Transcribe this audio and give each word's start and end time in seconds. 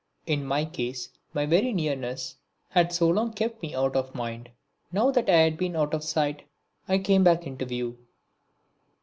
In 0.25 0.43
my 0.47 0.65
case 0.65 1.09
my 1.31 1.45
very 1.45 1.71
nearness 1.73 2.35
had 2.69 2.91
so 2.91 3.07
long 3.07 3.33
kept 3.33 3.61
me 3.61 3.75
out 3.75 3.95
of 3.95 4.15
mind; 4.15 4.49
now 4.91 5.11
that 5.11 5.29
I 5.29 5.41
had 5.41 5.57
been 5.57 5.75
out 5.75 5.93
of 5.93 6.03
sight 6.03 6.41
I 6.89 6.97
came 6.97 7.23
back 7.23 7.45
into 7.45 7.65
view. 7.65 7.99